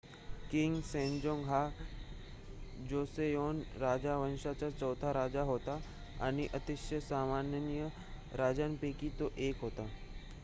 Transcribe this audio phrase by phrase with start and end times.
[0.51, 1.59] king Sejong हा
[2.89, 5.79] Joseon राजवंशाचा चौथा राजा होता
[6.21, 7.87] आणि अतिशय सन्माननीय
[8.35, 9.87] राजांपैकी तो 1 होता